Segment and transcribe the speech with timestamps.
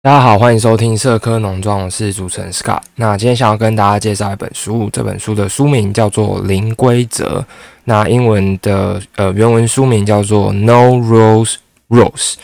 [0.00, 2.80] 大家好，欢迎收听社科农庄，我是主持人 Scott。
[2.94, 7.40] 那今天想要跟大家介绍一本书，这本书的书名叫做《零规则》，
[7.82, 11.56] 那英文的呃原文书名叫做 No Rules
[11.88, 12.34] Rules。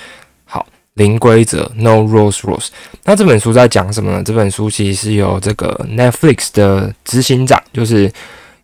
[0.45, 2.71] 好，零规则 No Rules Rules。
[3.05, 4.21] 那这本书在讲什么呢？
[4.25, 8.13] 这本书其实是由这个 Netflix 的执行长，就是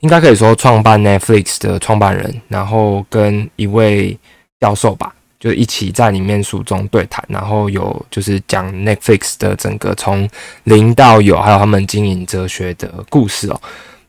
[0.01, 4.19] 应该可以说创办 Netflix 的创办人，然后跟一位
[4.59, 5.15] 教授吧。
[5.41, 10.29] 就一起在里面书中对谈，然后有就是讲 Netflix 的整个从
[10.65, 13.59] 零到有，还有他们经营哲学的故事哦。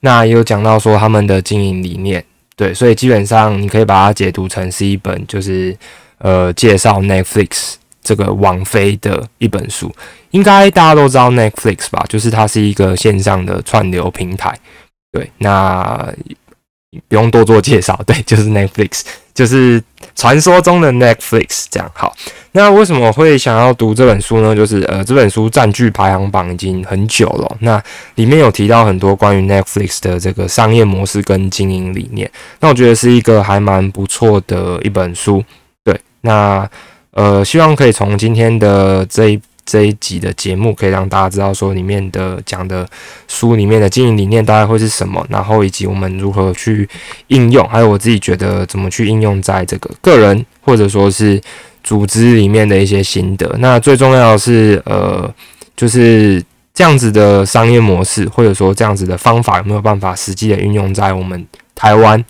[0.02, 2.22] 那也有讲到说他们的经营理念，
[2.58, 5.76] 对，所以基本上你可以把它解读成是一本就是
[6.18, 9.90] 呃介绍 Netflix 这个王菲的一本书。
[10.32, 12.06] 应该大家都知道 Netflix 吧？
[12.10, 14.58] 就是它是一个线上的串流平台。
[15.12, 16.14] 对，那
[17.08, 19.02] 不用多做介绍， 对，就是 Netflix，
[19.34, 19.84] 就是。
[20.14, 22.14] 传说中的 Netflix 这样好，
[22.52, 24.54] 那为什么会想要读这本书呢？
[24.54, 27.82] 就是呃，这本书占据排行榜已经很久了，那
[28.16, 35.44] 里面有提到很多关于 Netflix 的这个商业模式跟经营理念，那我觉得是一个还蛮不错的一本书。
[35.84, 36.70] 对，那
[37.12, 39.42] 呃，希望可以从今天的这一。
[39.66, 42.88] 这一集的节目可以让大家知道说里面的讲的
[43.28, 46.88] 书里面的经营理念大概会是什么，然后以及我们如何去
[47.28, 51.42] 应用，还有我自己觉得怎么去应用在这个个人或者说是
[51.84, 53.56] 组织里面的一些心得。
[53.60, 55.34] 那最重要的是，呃，
[55.76, 62.24] 就是这样子的商业模式或者说这样子的方法有没有办法实际的运用在我们台湾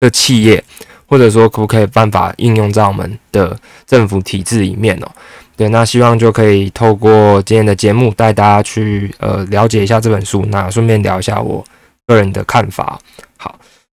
[0.00, 0.62] 的企业，
[1.06, 5.10] 或者说可不可以办法应用在我们的政府体制里面哦？
[5.56, 11.64] 对，那希望就可以透过今天的节目带大家去呃了解一下这本书，那顺便聊一下我
[12.06, 12.98] 个人的看法。
[13.36, 13.58] 好。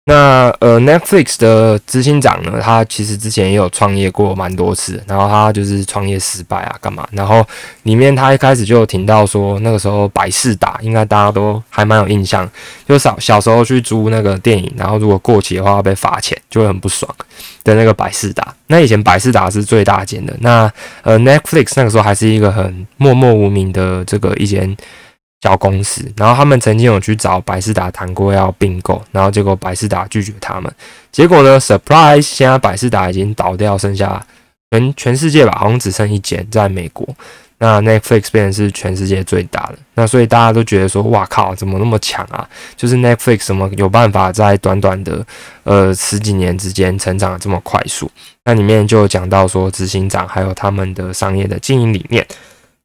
[0.09, 7.05] 那呃，Netflix 的执行长呢，他其实之前也有创业过蛮多次，然后他就是创业失败啊，干嘛？
[7.11, 7.45] 然后
[7.83, 12.49] 里面他一开始就有听到说，那个时候百事达应该大家都还蛮有印象，
[12.89, 17.13] 就小小时候去租那个电影，然后如果过期的话要被罚钱，就会很不爽
[17.65, 18.55] 的那个百事达。
[18.69, 20.71] 那以前百事达是最大间的，那
[21.03, 24.77] 呃，Netflix 那个时候还是一个很默默无名的这个一间。
[25.43, 30.73] 小公司，然后他们曾经有去找百事达谈过要并购，然后结果百事达拒绝他们。
[31.13, 34.25] 结果呢，surprise，现在百事达已经倒掉，剩下
[34.71, 37.07] 全全世界吧，好像只剩一间在美国。
[37.59, 42.47] 那 Netflix 变成是全世界最大的，那所以大家都觉得说，哇靠，怎么那么强啊？
[42.77, 45.25] 就是 Netflix 怎么有办法在短短的
[45.65, 48.11] 呃十几年之间成长的这么快速？
[48.45, 52.27] 那里面就讲到说，执行长还有他们的商业的经营理念。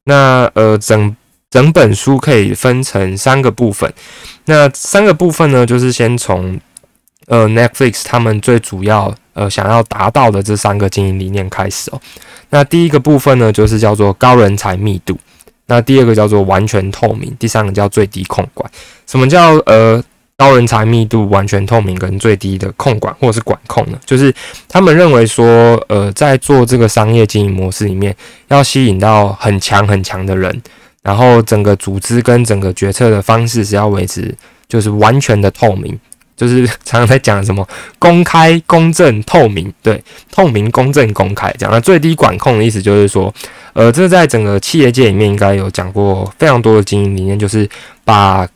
[0.04, 1.16] 那呃整。
[1.52, 3.92] 整本书可以分成三个部分，
[4.46, 6.58] 那三个部分呢，就是先从
[7.26, 12.00] 呃 Netflix 他们最主要呃想要达到的这三个经营理念开始哦。
[12.48, 15.14] 那第一个部分呢，就是叫做高人才密度；
[15.66, 18.70] 那第二个叫做完全透明；第三个叫最低控管。
[19.06, 20.02] 什么叫呃
[20.38, 23.98] 高人才密度、完全透明跟最低的控管或者是管控呢？
[24.06, 24.34] 就是
[24.66, 28.16] 他们认为说，呃，在做这个商业经营模式里面，
[28.48, 30.62] 要吸引到很强很强的人。
[31.02, 34.32] 然后整个组织跟整个决策的方式是要维持，
[34.68, 35.98] 就是完全的透明，
[36.36, 37.66] 就是常常在讲什么
[37.98, 41.72] 公开、公正、透明，对，透明、公正、公开这样。
[41.72, 43.34] 那最低管控的意思就是说，
[43.72, 47.68] 呃，这在整个企业界里面应该有讲过非常多的经营理念，就是
[48.04, 48.48] 把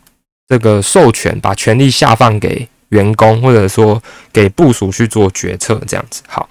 [0.48, 4.00] 这个授权、把权力下放给员工，或者说
[4.32, 6.22] 给部署去做决策这样子。
[6.28, 6.48] 好，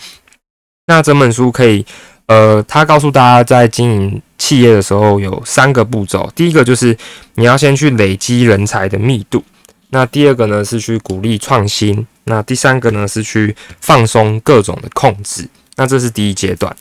[0.88, 1.86] 那整本书可以。
[2.28, 6.32] 呃，他告诉大家，在经营企业的时候有三个步骤。
[6.36, 6.96] 第一个就是
[7.36, 9.44] 你要先去累积人才的密度，
[9.90, 15.48] 那第二个呢是去鼓励创新，那第三个呢是去放松各种的控制。
[15.76, 16.76] 那这是第一阶段。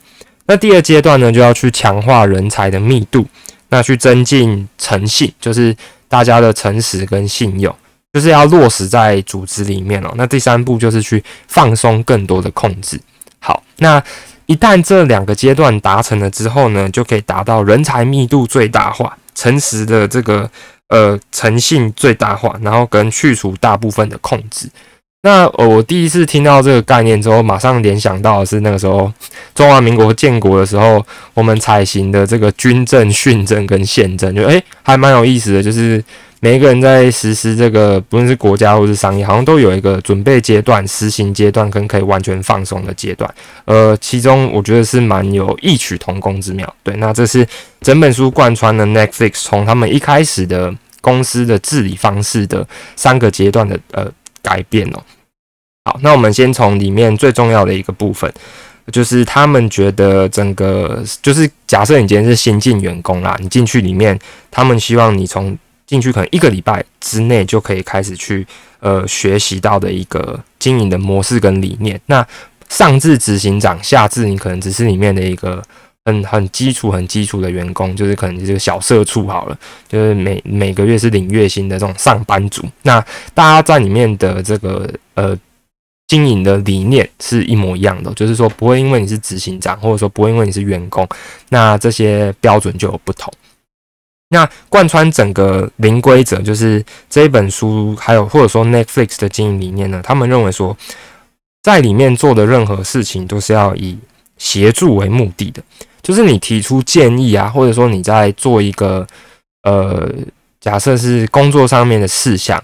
[0.47, 3.27] 那第二阶段呢就要去强化人才的密度，
[3.69, 5.75] 那去增进诚信，就是
[6.09, 7.75] 大家的诚实跟信用，
[8.13, 10.13] 就是要落实在组织里面哦。
[10.17, 13.01] 那第三步就是去放松更多的控制。
[13.39, 14.03] 好，那。
[14.47, 20.51] 一旦这两个阶段达成了之后呢，就可以达到人才密度最大化、诚实的这个
[20.89, 24.69] 呃诚信最大化，然后跟去除大部分的控制。
[25.23, 29.13] 那我第一次听到这个概念之后，马上联想到的是那个时候
[29.55, 36.03] 中华民国建国的时候，我们采行的这个军政、训政跟宪政，就诶还蛮有意思的，就是。
[36.45, 43.35] 每一个人在实施这个，不论是国家或是商业，好像都有一个准备阶段、实行阶段跟可以完全放松的阶段。
[43.65, 46.71] 呃，其中我觉得是蛮有异曲同工之妙。
[46.83, 47.49] 对，那这是
[47.81, 50.71] 整本书贯穿的 Netflix 从他们一开始的
[51.01, 54.07] 公司的治理方式的三个阶段的呃
[54.43, 55.03] 改变哦。
[55.87, 58.31] 好，那我们先从里面最重要的一个部分，
[58.93, 64.19] 就是他们觉得整个就是假设你今天是新进员工啦，你进去里面，
[64.51, 68.47] 他们希望你从进去可能一个礼拜之内就可以开始去
[68.81, 72.01] 呃学习到的一个经营的模式跟理念。
[72.07, 72.27] 那
[72.69, 75.63] 上至执行长，下至你可能只是里面的一个
[76.05, 79.59] 很很基础、很基础的员工，就是可能是个小社畜好了，
[79.89, 82.65] 就是每每个月是领月薪的这种上班族。
[82.83, 83.01] 那
[83.35, 85.39] 大家在里面的这个呃。
[86.07, 91.09] 经营的理念是一模一样的，就是说不会因为你是执行长，或者说不会因为你是员工，
[91.49, 93.33] 那这些标准就有不同。
[94.35, 100.03] 那贯穿整个零规则，就是这一本书，还有或者说 Netflix 的经营理念呢？
[100.05, 100.77] 他们认为说，
[101.63, 103.97] 在里面做的任何事情都是要以
[104.37, 105.63] 协助为目的的，
[106.03, 109.07] 就是你提出建议啊，或者说你在做一个
[109.63, 110.13] 呃，
[110.61, 112.61] 假设是工作上面的事项，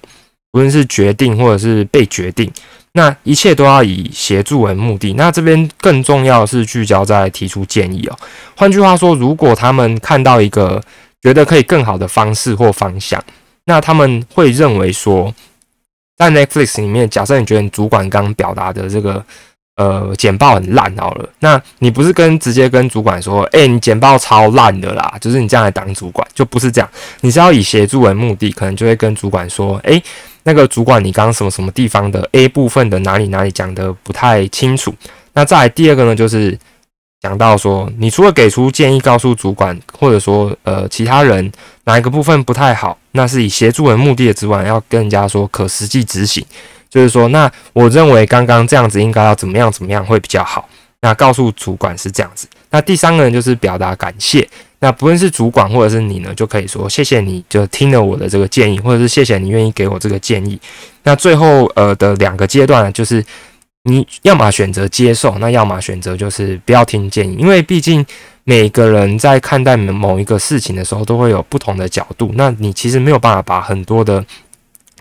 [0.52, 2.52] 无论是决定或者是被决定。
[2.92, 5.12] 那一切都要以协助为目的。
[5.12, 8.18] 那这边更重要的是聚焦在提出建议哦。
[8.56, 10.82] 换句话说，如果他们看到一个
[11.22, 13.22] 觉得可以更好的方式或方向，
[13.64, 15.34] 那他们会认为说，
[16.16, 19.24] 在 Netflix 里面，假设你觉得你主管刚表达的这个
[19.76, 26.90] 呃简报很烂好了，那你不是跟直接跟主管说，哎，你简报超烂的啦，就是你这样来当主管，就不是这样。
[27.20, 30.02] 你是要以协助为目的，可能就会跟主管说，哎。
[30.42, 34.92] 那个主管，你刚刚什么什么地方的 A 部分的哪里哪里讲的不太清楚？
[35.34, 36.58] 那再来第二个呢，就是
[37.20, 41.52] 讲到说，你除了给出建议，告诉主管或者说呃其他人
[41.84, 46.44] 哪一个部分不太好，那是以协助为目的的之外，要跟人家说可实际执行，
[46.88, 50.66] 就是说，那我认为刚刚这样子应该要怎么样怎么样会比较好。
[51.02, 52.46] 那告诉主管是这样子。
[52.70, 54.46] 那第三个人就是表达感谢。
[54.80, 60.58] 那不论是主管或者是你呢，就可以说谢谢你，就听了我的这个建议，或者是谢谢你愿意给我这个建议。
[61.02, 63.24] 那最后呃的两个阶段就是
[63.84, 68.04] 你要么选择接受，那要么选择就是不要听建议，因为毕竟
[68.44, 72.30] 每个人在看待某一个事情的时候都会有不同的角度。
[72.34, 74.22] 那你其实没有办法把很多的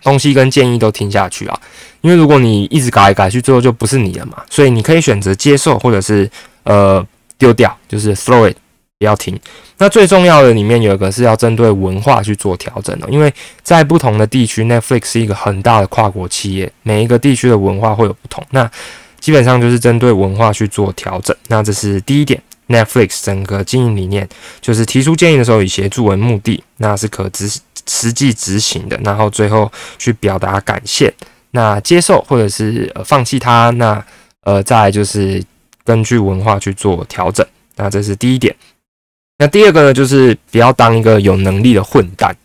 [0.02, 1.60] 东西跟建议都听下去啊，
[2.00, 4.42] 因为如果你一直改来改去，最后就不是你了嘛。
[4.48, 6.30] 所以你可以选择接受，或者是
[6.62, 7.06] 呃
[7.36, 8.56] 丢掉，就是 throw it。
[9.00, 9.38] 不要听。
[9.78, 13.32] 那最重要的里面有一个是要针对文化去做调整的，因为
[13.62, 18.44] 在不同的地区，Netflix 是一个很大的跨国企业，每一个地区的文化会有不同。
[18.50, 18.70] 那
[19.18, 21.34] 基本上就是针对文化去做调整。
[21.48, 24.28] 那这是第一点，Netflix 整个经营理念
[24.60, 27.48] 就是提出建议的时候以协助为目的，那是可执
[27.86, 29.00] 实际执行的。
[29.02, 31.10] 然后最后去表达感谢，
[31.52, 34.04] 那接受或者是放弃它，那
[34.42, 35.42] 呃再就是
[35.84, 37.46] 根据文化去做调整。
[37.76, 38.54] 那这是第一点。
[39.40, 42.36] 那第二个呢，就是不要当一个有能力的混蛋。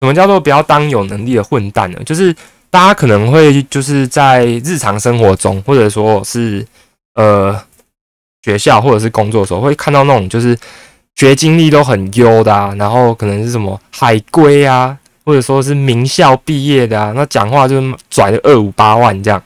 [0.00, 1.98] 什么叫做不要当有能力的混蛋呢？
[2.06, 2.32] 就是
[2.70, 6.64] 大家可能会就是在日常生活中，或者说是
[7.14, 7.60] 呃
[8.44, 10.56] 学校或者是工作的时候，会看到那种就是
[11.16, 19.42] 学经历都很优的啊，然后可能是什么海归啊，或者说是名校毕业的啊，那讲话就是拽的二五八万这样，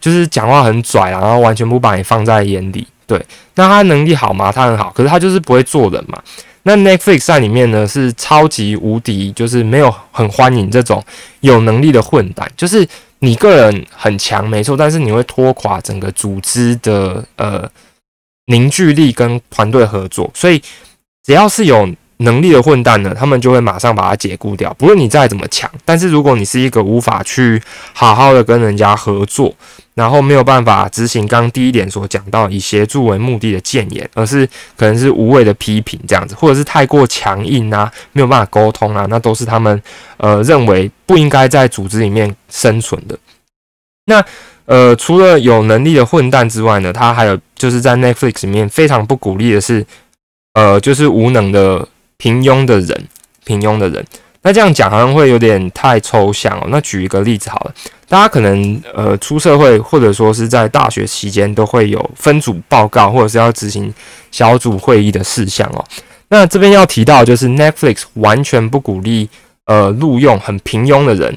[0.00, 2.86] 就是讲话很拽啊，然后完全不把你放在眼里。
[3.08, 4.52] 对，那他能力好吗？
[4.52, 6.22] 他很好，可是他就是不会做人嘛。
[6.64, 11.02] 那 Netflix 在里面呢是超级无敌，就是没有很欢迎这种
[11.40, 12.46] 有能力的混蛋。
[12.54, 12.86] 就是
[13.20, 17.66] 你个人很强没错，但是你会拖垮整个组织的呃
[18.46, 20.30] 凝聚力跟团队合作。
[20.34, 20.62] 所以
[21.24, 21.88] 只要是有
[22.18, 24.72] 能力的混蛋呢，他们就会马上把它解雇掉。
[24.74, 27.60] 不论你再怎么强，但是如果你是一个无法去
[27.92, 29.54] 好好的跟人家合作。
[29.94, 34.46] 然后没有办法执行刚第一点所讲到以协助为目的的谏言，而是
[34.76, 39.82] 可能是无谓的批评这样子，或者是太过强硬啊，没有办法沟通啊，那都是他们
[40.18, 43.18] 呃认为不应该在组织里面生存的。
[44.04, 44.24] 那
[44.66, 49.84] 呃除了有能力的混蛋之外呢，他还有就是在 Netflix 里面非常不鼓励的是，
[50.54, 53.08] 呃就是无能的平庸的人，
[53.44, 54.04] 平庸的人。
[54.42, 56.66] 那这样讲好像会有点太抽象哦。
[56.68, 57.74] 那举一个例子好了。
[58.08, 63.92] 大家可能呃出社会或者说是在大学期间都会有分组报告或者是要执行
[64.30, 65.84] 小组会议的事项哦。
[66.28, 69.28] 那这边要提到就是 Netflix 完全不鼓励
[69.66, 71.36] 呃录用很平庸的人，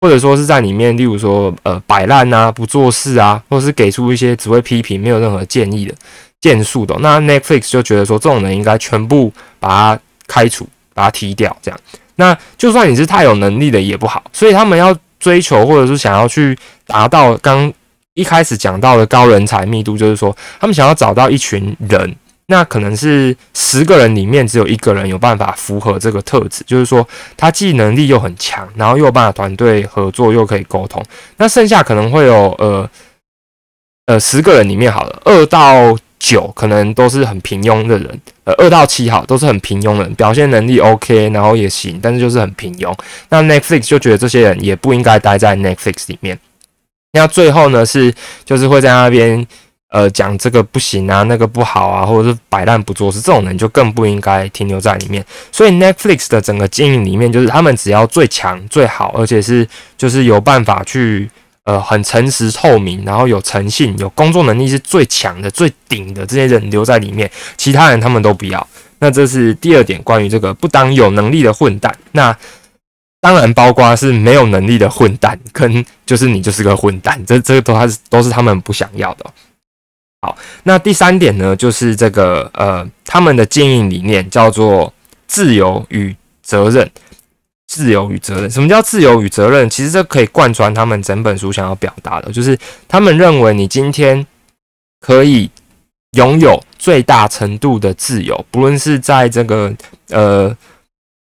[0.00, 5.94] 或者说是在里面，例如说呃摆烂啊、不做事啊，或是给出一些只会批评、没有任何建议的
[6.40, 6.96] 建树的。
[7.00, 11.80] 那 Netflix 就觉得说这种人应该全部把他开除、把他踢掉，这样。
[12.14, 14.96] 那就算你是太有能力的也不好，所以他们要。
[15.20, 16.56] 追求或者是想要去
[16.86, 17.70] 达到刚
[18.14, 22.14] 一开始讲到的高人才密度，就是说他们想要找到一群人，
[22.46, 27.04] 那可能是十个人里面只有一个人有办法符合这个特质，就是说
[27.36, 31.04] 他既能力又很强，然后又有办法团队合作，又可以沟通。
[31.38, 32.88] 那剩下可能会有呃
[34.06, 42.92] 呃十个人里面好了，二到九可能都是很平庸的人，呃，二到七好都是很平庸的人，表现能力 OK，然后也行，但是就是很平庸。
[43.28, 46.38] 那 Netflix 就觉得这些人也不应该待在 Netflix 里面。
[47.12, 49.46] 那最后呢是就是会在那边。
[49.90, 55.24] 呃，讲这个不行啊，那个不好啊，或者是摆烂不做事，这种人就更不应该停留在里面。
[55.50, 61.30] 所以 Netflix 的整个经营里面，就是他们只要最强、最好，而且是就是有办法去
[61.68, 68.66] 呃很诚实透明，然后有诚信、有工作能力是最强的、最顶的这些人留在里面，其他人他们都不要。
[69.00, 71.94] 那这是第二点，关于这个不当有能力的混蛋。
[72.12, 72.34] 那
[73.20, 79.26] 当然包括是没有能力的混蛋，跟就是你就是个混蛋，这这都还是都是他们不想要的。
[80.22, 84.90] 好，那第三点呢，就是这个呃，他们的经营理念叫做
[85.26, 86.90] 自由与责任。
[87.68, 89.70] 自由与责任，什么叫自由与责任？
[89.70, 92.58] 其实这可以贯穿他们整本书想要表达的，就是
[92.88, 94.26] 他们认为你今天
[95.00, 95.48] 可以
[96.16, 99.72] 拥有最大程度的自由，不论是在这个
[100.08, 100.56] 呃。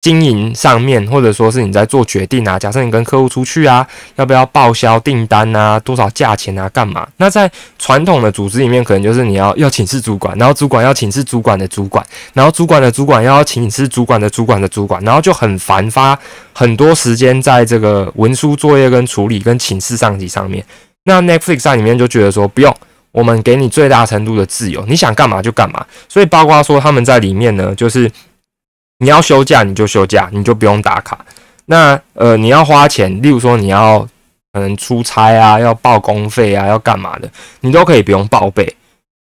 [0.04, 2.58] 经营上面，或者说是你在做决定啊。
[2.58, 5.80] 假设你跟客户出去啊，要不要报销订单啊？
[5.80, 6.68] 多少价钱啊？
[6.68, 7.08] 干嘛？
[7.16, 16.18] 那在传统的组织里面，可能就是你要要请示主管，然后主管要请示主管的主管，然后主管的主管要请示主管的主管的主管，然后就很烦，发
[16.52, 20.62] 很多时间在这个文书作业跟处理跟请示上级上面。
[21.04, 22.76] 那 Netflix 在里面就觉得说，不用，
[23.11, 25.82] 我们给你最大程度的自由，你想干嘛就干嘛。
[26.11, 28.12] 所以包括说他们在里面呢，就是。
[29.04, 31.23] 你要休假你就休假，你就不用打卡。
[31.66, 34.00] 那呃，你要花钱，例如说你要
[34.52, 37.30] 可能出差啊，要报工费啊，要干嘛的，
[37.61, 38.75] 你都可以不用报备。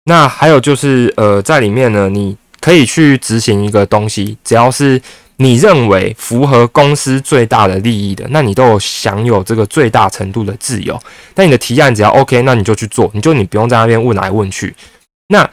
[0.06, 5.02] 那还有就是呃，在里面呢，你可以去执行一个东西，只要是
[5.38, 10.98] 你认为符合公司最大的利益的，那你都有享有这个最大程度的自由。
[11.36, 14.74] 那你的提案只要 OK，那你就去做，你就你不用在那边问来问去。
[15.28, 15.50] 那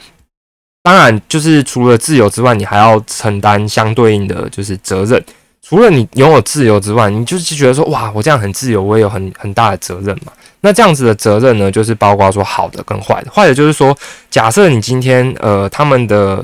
[0.83, 5.23] 当然，就是除了自由之外，你还要承担相对应的就是责任。
[5.61, 10.31] 除了你拥有自由之外，你就是觉得说，哇，我这样很自由，我也有很很大的责任嘛。
[10.61, 13.29] 那这样子的责任呢，就是包括说好的跟坏的。
[13.29, 13.95] 坏的就是说，
[14.31, 16.43] 假设你今天呃他们的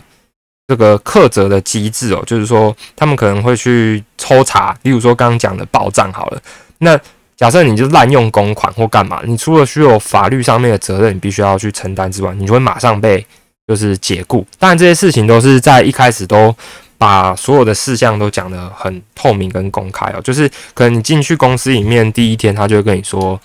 [0.68, 6.42] 这个克责的机制哦，就是说他们可能会去抽查，例如说刚刚讲的报账好了。
[6.78, 6.98] 那
[7.36, 13.26] 假设你就滥用公款或干嘛，你除了需要法律上面的责任，你必须要去承担之外，你就会马上被。
[13.68, 16.56] 就是解雇，当然这些事情都是在一开始都
[16.98, 20.22] 把所有的事项都讲得很透明跟公开哦。
[20.24, 23.38] 就是可能你进去公司里面第一天，他就会跟你说，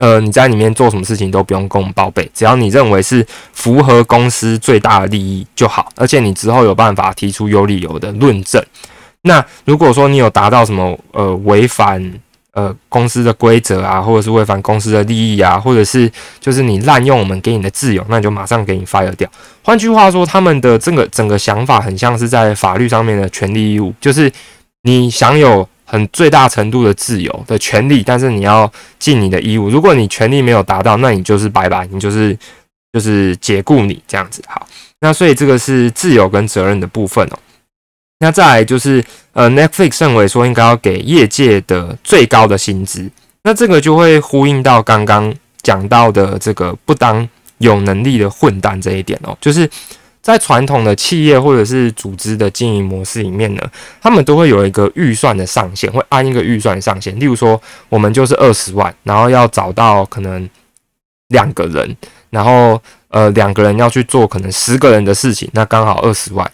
[0.00, 8.60] 呃，你在里面做什么事情都不用跟我们报备，只要你认为是符合公司最大的利益就好，而且你之后有办法提出有理由的论证。
[9.22, 12.20] 那如果说你有达到什么呃违反。
[12.58, 16.10] 呃，公司的规则啊，或者是违反公司的利益啊，或者是
[16.40, 19.30] 就是你滥用我们给你的自由，那你就马上给你 fire 掉。
[19.62, 24.32] 换句话说，他们的这个整个想法很像是在法律上面的权利义务，就是
[24.82, 29.68] 你享有很最大程度的自由的权利，但是你要尽你的义务。
[29.70, 32.36] 如果你权利没有达到，那你就是拜拜，你就是
[32.92, 34.42] 就是解雇你这样子。
[34.48, 34.66] 好，
[34.98, 37.38] 那所以这个是自由跟责任的部分哦。
[38.20, 43.08] 那再来就是，呃，Netflix 认为说应该要给业界的最高的薪资，
[43.44, 45.32] 那这个就会呼应到刚刚
[45.62, 49.70] 讲到的这个不当有能力的混蛋这一点哦，就是
[50.20, 53.62] 在传统的企业或者是组织的经营模式里面呢，
[54.02, 60.50] 他们都会有一个预算的上限，会按一个预算上限，例如说我们就是二十万，然后要找到可能
[61.28, 61.96] 两个人，
[62.30, 66.50] 然后呃两个人要去做可能十个人的事情，那刚好二十万，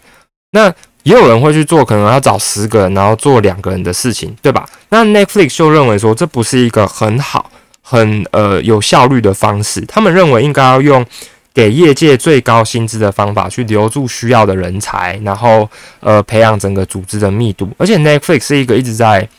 [0.51, 0.71] 那。
[1.05, 4.67] 也有人会去做，可能要找十个人，然后做两个人的事情，对吧？
[4.89, 7.51] 那 Netflix 就认为说，这不是一个很好、
[7.83, 9.79] 很呃有效率的方式。
[9.81, 11.05] 他们认为应该要用
[11.53, 15.69] 给业界最高薪资的方法去留住需要的人才，然后
[15.99, 17.69] 呃培养整个组织的密度。
[17.77, 19.29] 而且 Netflix 是一个一直在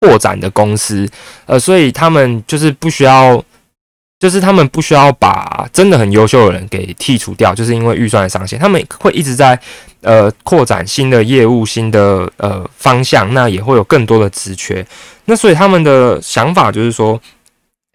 [0.00, 1.08] 扩展的公司，
[1.46, 3.42] 呃，所以他们就是不需要。
[4.20, 9.58] 就是他们不需要把真的很优秀的人给剔除掉，就是因为预算的上限，他们会一直在
[10.00, 14.86] 呃扩展新的业务、新的呃方向，那也会有更多的职缺。
[15.26, 17.20] 那所以他们的想法就是说，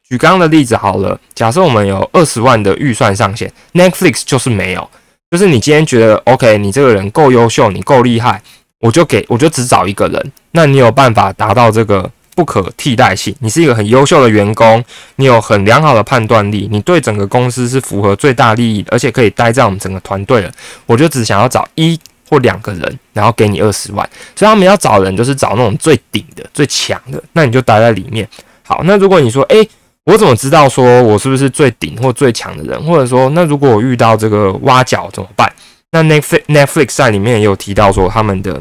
[0.07, 4.87] 举刚刚的例子好了，假设我们有二十万的预算上限，Netflix 就是没有，
[5.31, 8.39] 就是你今天觉得 OK，你这个人够优秀，你够厉害，
[8.81, 12.11] 我就给我就只找一个人，那你有办法达到这个？
[12.35, 14.83] 不可替代性，你是一个很优秀的员工，
[15.17, 20.51] 你有很良好的判断力，你对整个公司是符合最大利益，而且可以待在我们整个团队了。
[20.85, 24.09] 我就只想要找一或两个人，然后给你二十万。
[24.35, 28.25] 所以他们要找人，就是找那种最顶的、最强的，那你就待在里面。
[28.63, 29.67] 好，那如果你说，诶，
[30.05, 32.81] 我怎么知道说我是不是最顶或最强的人？
[32.85, 35.51] 或者说，那如果我遇到这个挖角怎么办？
[35.91, 38.57] 那 Netflix Netflix 在里面也有提到说他们的。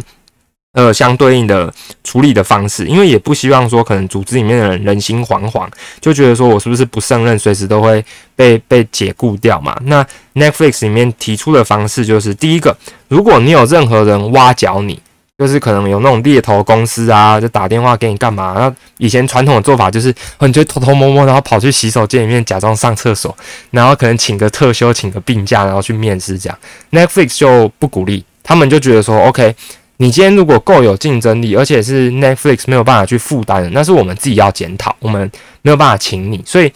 [0.79, 5.67] 呃，相对应的处理的方式，因为也不希望说可能组织里面的人人心惶惶，
[6.01, 8.05] 就觉得说我是不是不胜任，随时都会
[8.37, 9.77] 被被解雇掉嘛？
[9.87, 12.77] 那 Netflix 里面提出的方式就是，第一个，
[13.09, 15.01] 如果你有任何人挖角你，
[15.37, 18.55] 就是可能有那种猎头公司啊，就打电话给你干嘛？
[18.57, 23.37] 那以前传统的做法就是，你就偷偷摸摸，然后跑去洗手间里面假装上厕所，
[23.73, 26.57] 然后可能请个特休，请个病假，然后去面试这样。
[26.93, 29.53] Netflix 就不鼓励，他们就觉得说，OK。
[29.99, 35.31] 你今天如果够有竞争力，而且是 Netflix 没有办法去负担的，那是我们自己要检讨，我们
[35.63, 36.43] 没有办法请你。
[36.47, 36.73] 所以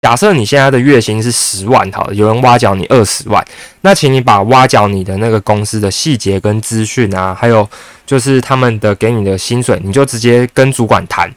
[0.00, 3.44] 假设你现在的月薪是十万，好，有人挖角你二十万，
[3.82, 7.68] 那请你把挖角你的那个公司的细节跟资讯啊，还有
[8.06, 11.30] 就是他们的给你的薪水，你就直接跟主管谈。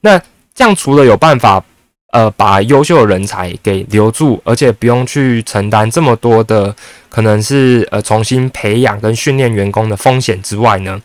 [0.00, 0.18] 那
[0.54, 1.62] 这样除了有办法。
[2.14, 6.72] 呃，把优秀的人才给留住，而且不用去承担这么多的
[7.08, 11.02] 可能是呃重新培养跟训练员工的风险之外呢，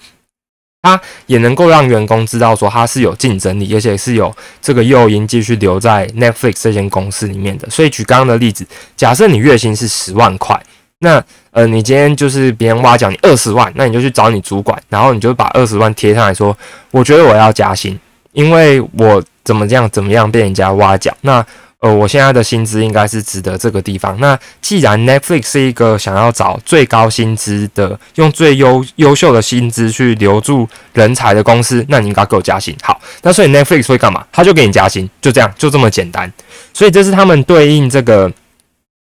[0.83, 7.67] 他也能够让员工知道说他是有竞争力，而且是有这个诱因继续留在 Netflix 这间公司里面的。
[7.71, 8.63] 所以举刚刚的例子，
[8.95, 10.61] 假设你月薪是十万块，
[10.99, 16.55] 那呃你今天就是别人挖角你二十万，那你就去找你主管，然后你就把二十万贴上来说，
[16.91, 17.99] 我觉得我要加薪，
[18.33, 19.23] 因为我。
[19.49, 19.89] 怎么样？
[19.89, 21.11] 怎么样被人家挖角？
[21.21, 21.43] 那
[21.79, 24.15] 呃，我现在的薪资应该是值得这个地方。
[24.19, 32.75] 那既然 Netflix 是一个想要找最高薪资的，用最优优秀的薪资去留住人才的公司，那你应该给我加薪。
[32.83, 34.23] 好，那所以 Netflix 会干嘛？
[34.31, 36.31] 他就给你加薪，就这样，就这么简单。
[36.75, 38.31] 所以这是他们对应这个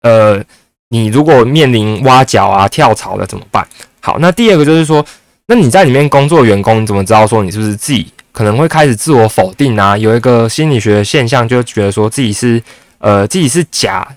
[0.04, 0.42] 呃，
[0.88, 3.68] 你如果面临挖角啊、跳槽的怎么办？
[4.00, 5.06] 好，那第二个就是说，
[5.48, 8.14] 那你在里面工作员工，你怎么知道说你是不是自己？
[8.40, 12.64] 可能会开始自我否定啊，有一个心理学的现象，就觉得说自己是
[13.00, 14.08] 呃自己是假，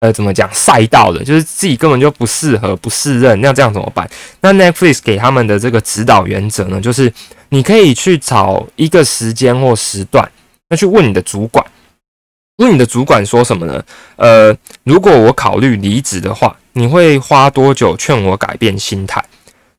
[0.00, 4.10] 呃怎么讲赛道的，就是自己根本就不适合不适任，那这样怎么办？
[4.40, 7.12] 那 Netflix 给他们的这个指导原则呢，就是
[7.50, 10.28] 你可以去找一个时间或时段，
[10.68, 11.64] 那去问你的主管，
[12.56, 13.80] 问你的主管说什么呢？
[14.16, 19.24] 呃，如果我考虑离职的话，你会花多久劝我改变心态？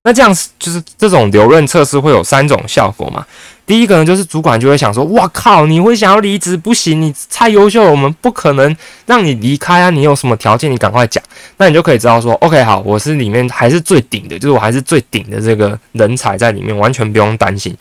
[0.06, 3.26] 那这样就是这种留任测试会有三种效果嘛？
[3.66, 6.58] 第一个呢，就是主管就会想说：“哇靠，你会想要离职？
[6.58, 9.90] 不行，你太优秀了，我们不可能让你离开啊！
[9.90, 10.70] 你有什么条件？
[10.70, 11.24] 你赶快讲。”
[11.56, 17.74] 那你就可以知道说：“OK，好，我是里面还是最顶的，就是我还是最顶的这个人才在里面，完全不用担心。”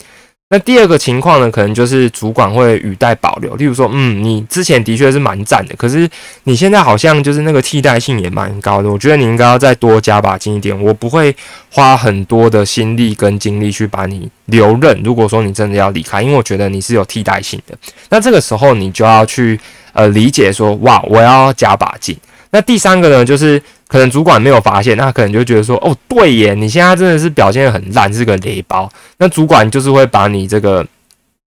[0.53, 6.07] 那第二个情况呢，可能就是主管会语带保留，例如说，嗯，你之前的确是蛮赞的，可是
[6.43, 10.79] 你现在好像就是那个替代性也蛮高的，我觉得你应该要再多加把劲一点。
[10.79, 11.35] 我不会
[11.71, 15.01] 花很多的心力跟精力去把你留任。
[15.03, 17.75] 如果说你真的要离开，因为我觉得你是有替代性的，
[18.09, 19.59] 那这个时候你就要去
[19.93, 22.15] 呃理解说，哇，我要加把劲。
[22.51, 23.59] 那第三个呢，就是
[23.93, 28.91] 可能主管没有发现，那可能就觉得说，哦，对耶，你现在真的是表现很烂，是个雷包。
[29.19, 30.83] 那主管就是会把你这个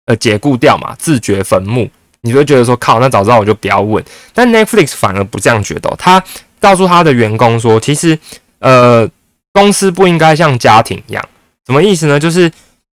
[0.07, 1.91] 呃解雇掉嘛，自掘坟墓。
[2.21, 4.05] 你会觉得说，靠，那早知道我就不要问。
[4.33, 6.23] 但 Netflix 反而不这样觉得，他
[6.61, 8.17] 告诉他的员工说，其实
[8.61, 9.09] 呃
[9.53, 11.25] 公司不应该像家庭一样，
[11.67, 12.21] 什么意思呢？
[12.21, 12.49] 就是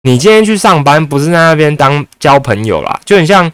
[0.04, 3.52] 你今天去上班，不是在那边当交朋友啦，就很像。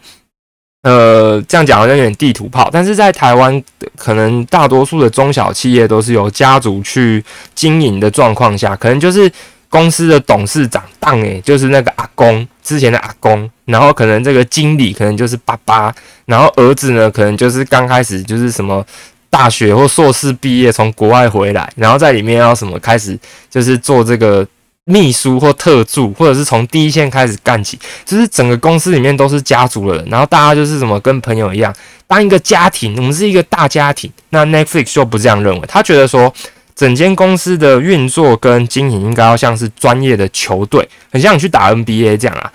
[0.83, 3.63] 呃，这样讲好像有点地图炮，但是在台湾，
[3.95, 9.31] 可能大多数的中小企业都是由家族去经营的状况下，可能就是
[9.69, 15.93] 公司的董事长当诶，就是那个阿公之前的阿公，然后可能这个经理可能就是爸爸，
[16.25, 18.83] 然后儿子呢，可能就是刚开始就是什么
[19.29, 23.15] 大学或硕士毕业从国外回来，然后在里面要什么开始
[23.51, 24.47] 就是做这个。
[24.91, 31.73] 秘书或特助，或者是从第一线开始干起，就是整个公司里面都是家族的人，然后大家就是什么跟朋友一样，
[32.05, 34.11] 当一个家庭，我们是一个大家庭。
[34.31, 36.33] 那 Netflix 就不这样认为，他觉得说，
[36.75, 42.51] 整间公司的运作跟经营应该要像是专业的球队，很像你去打 NBA 这样啊。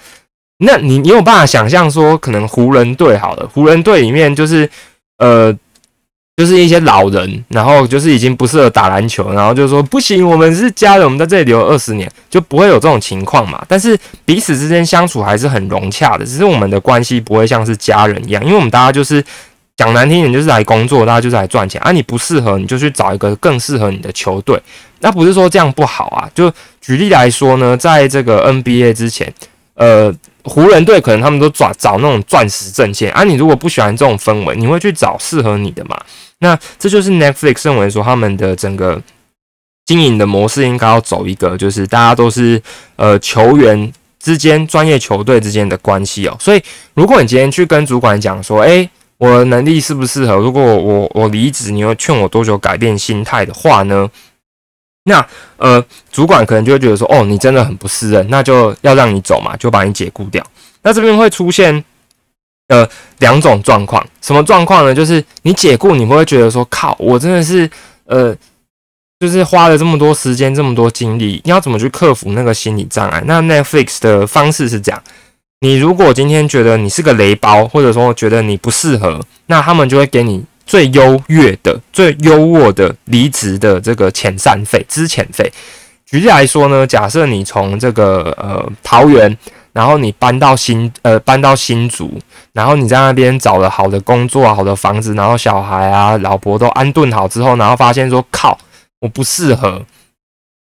[0.59, 4.69] 那你你有办法想象说，可能湖人队好了，湖人队里面就是
[5.19, 5.57] 呃。
[6.37, 13.65] 就是一些老人，然后就是已经不适合打篮球，然后就说不行，我们是家人，我们在这里留二十年，就不会有这种情况嘛。
[13.67, 19.25] 但是彼此之间相处还是很融洽的，只是我们的关系不会像是家人一样，因为我们大家就是
[19.79, 21.91] 讲难听点，就是来工作，大家就是来赚钱啊。
[21.91, 24.61] 你不适合，你就去找一个更适合你的球队。
[25.01, 26.29] 那不是说这样不好啊。
[26.35, 29.33] 就举例来说呢，在这个 NBA 之前，
[29.75, 30.15] 呃。
[30.49, 36.01] 湖人队可能他们都找找那种钻石阵线啊，你如果不喜欢这种氛围，你会去找适合你的嘛？
[36.41, 39.01] 那这就是 Netflix 认为说他们的整个
[39.87, 42.61] 经营的模式应该要走一个，就是大家都是
[42.97, 46.37] 呃球员之间、专业球队之间的关系哦。
[46.41, 46.63] 所以，
[46.95, 50.37] 如果你今天去跟主管讲说，诶，我的能力适不适合？
[50.37, 54.11] 如果我我离职，你会劝我多久改变心态的话呢？
[55.05, 55.25] 那
[55.57, 60.45] 呃，主管可能就会觉得说，哦，你真的很不适任，那就要让你走嘛，就把你解雇掉。
[60.83, 61.85] 那这边会出现
[62.69, 64.95] 呃两种状况，什么状况呢？
[64.95, 67.69] 就是你解雇，你会觉得说，靠，我真的是
[68.05, 68.35] 呃，
[69.21, 73.23] 就是花了这么多时间、这么多精力，你要怎么去克服那个心理障碍？
[73.27, 75.03] 那 Netflix 的方式是这样：
[75.61, 80.45] 你如果今天觉得你是个雷包，或者说觉得你不适合，那他们就会给你。
[80.69, 85.49] 最优越的、最优渥的离职的这个遣散费、资遣费。
[86.05, 89.39] 举例来说呢，假设你从这个呃桃园，
[89.77, 92.19] 然后你搬到新呃搬到新竹，
[92.55, 98.59] 然后你在那边找了好的工作、好的房子，然后小孩啊、老婆都安顿好之后，然后发现说靠，
[99.01, 99.85] 我不适合，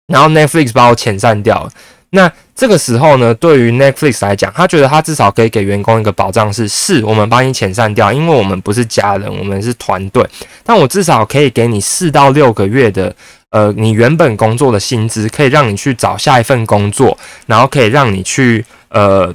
[0.08, 1.70] 然后 Netflix 把我遣散掉了。
[2.10, 10.28] 那这个时候呢，对于 Netflix 来讲，他觉得他至少可以给员工一个保障，是是我们把你遣散掉，因为我们不是家人，我们是团队。
[10.64, 13.14] 但我至少可以给你四到六个月的，
[13.50, 19.34] 呃，你原本工作的薪资，可以让你去找下一份工作，然后可以让你去，呃，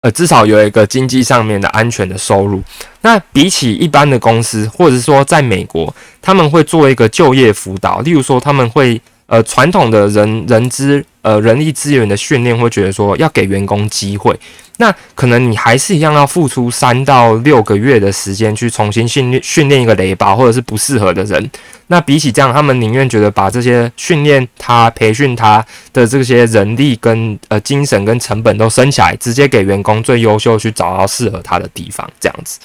[0.00, 2.60] 呃，至少有一个经济上面的安全的收入。
[3.02, 9.00] 那比起一般的公司，或者说在美国，他们会做一个就业辅导，例如说他们会。
[9.26, 14.38] 呃，传统的人人资呃人力资源的训练会觉得说要给员工机会，
[14.78, 21.50] 那可能你还是一样要付出三到六个月的时间去重新训练训练一个雷包或者是不适合的人。
[21.86, 32.58] 那比起这样，他们宁愿觉得把这些训练他、培训他的这些人力跟呃精神跟成本都升起来，直接给员工最优秀去找到适合他的地方，这样子。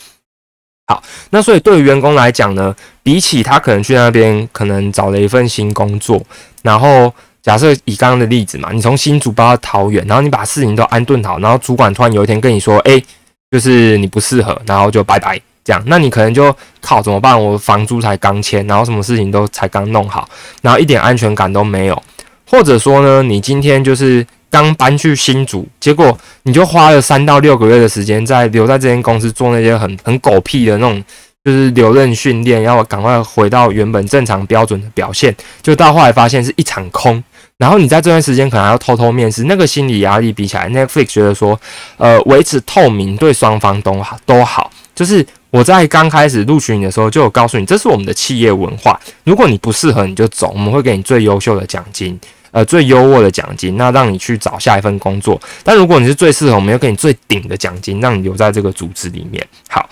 [0.87, 6.25] 好，那所以对于员工来讲呢，比起他可能去那边可能找了一份新工作。
[6.63, 13.01] 然后假设以刚刚的例子嘛，你从新竹搬到桃园，然后你把事情都安顿好，然后主管突然有一天跟你说，哎，
[13.49, 17.41] 就是你不适合，然后就拜拜这样，那你可能就靠怎么办？
[17.41, 20.27] 我房租才刚签，然后什么事情都才刚弄好，
[20.61, 22.03] 然后一点安全感都没有，
[22.45, 31.03] 或者说呢，你今天就是刚搬去新竹，结果你就花了三到六个月的时间在留在这间公司做那些很很狗屁的那种。
[31.41, 37.23] 就是留任训练，要赶快回到原本正常标准的表现，就到后来发现是一场空。
[37.59, 41.59] 然后你在这段时间可能要偷偷面试，那个心理压力比起来，Netflix 觉得说，
[41.97, 44.71] 呃，维持透明对双方都好都好。
[44.95, 48.99] 就是我在刚开始录取你的时候，就有告诉你，这是我们的企业文化。
[49.23, 52.19] 如果你不适合，你就走，我们会给你最优秀的奖金，
[52.51, 55.39] 呃，最优渥的奖金，那让你去找下一份工作。
[55.63, 59.45] 但如果你是最适合，我们要给你最顶的奖金，让你留在这个组织里面。
[59.69, 59.89] 好。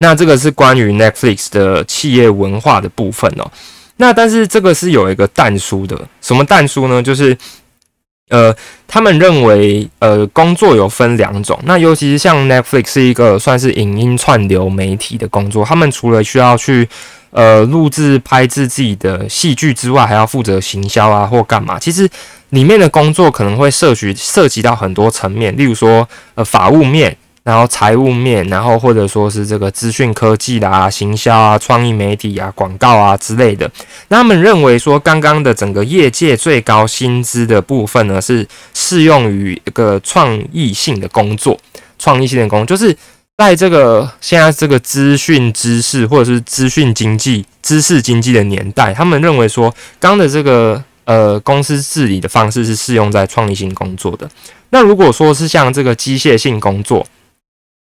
[0.00, 3.50] 那这个是关于 Netflix 的企业文化的部分哦。
[4.00, 7.02] 那但是这个是有一个淡书的，什么淡书呢？
[7.02, 7.36] 就是
[8.30, 8.54] 呃，
[8.86, 11.58] 他们认为呃，工作有分两种。
[11.64, 16.88] 那尤其是像 Netflix 是一个算是影音串流媒体的工作，他们除了需要去
[17.30, 21.78] 呃录制拍制自己的戏剧之外，还要负责行销啊或干嘛。
[21.78, 22.08] 其实
[22.50, 27.16] 里面的工作可能会涉及涉及到很多层面，例如说呃法务面。
[27.48, 33.70] 然后财务面，然后或者说是这个资讯科技啦、行销啊、创意媒体啊、广告啊之类的。
[34.08, 41.58] 那他们认为说，刚刚的整个业界最高薪资的部分呢，是适用于一个创意性的工作。
[41.98, 42.94] 创意性的工作，就是
[43.38, 54.28] 在这个现在这个资讯知识或者是资讯经济、知识经济的年代，他们认为说，刚的这个呃公司治理的方式是适用在创意性工作的。
[54.68, 57.06] 那如果说是像这个机械性工作，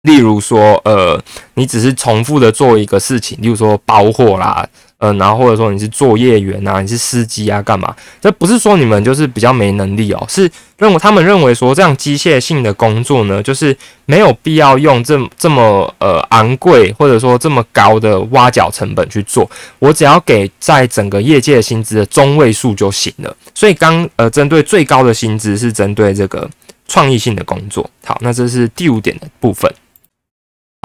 [0.06, 1.20] 例如说，呃，
[1.56, 4.64] 你只是重复的做一个事情，例如说包货啦，
[5.00, 7.94] 呃，然后或者说你是作业员啊，你是司机啊，干嘛？
[8.22, 23.36] 这不是说你们就是比较没能力哦，是认为他们认为说这样机械性的工作呢，就是没有必要用这这么呃昂贵或者说这么高的挖角成本去做，我只要给在整个业界薪资的中位数就行了。
[23.56, 26.48] 所以刚呃针对最高的薪资是针对这个
[26.88, 27.90] 创意性的工作。
[28.06, 29.68] 好，那这是第五点的部分。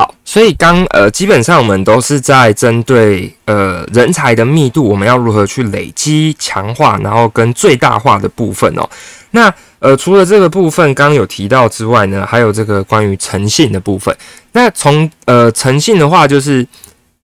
[0.00, 8.88] 好，所以刚呃，基本上我们都是在针对呃人才的密度，我们要如何去累积、强化，然后跟最大化的部分哦。
[9.32, 14.16] 那呃，除了这个部分刚有提到之外呢，还有这个关于诚信的部分。
[14.52, 16.66] 那从呃诚信的话，就是